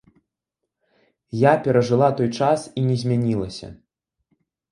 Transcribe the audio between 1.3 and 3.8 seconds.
Я перажыла той час і не змянілася.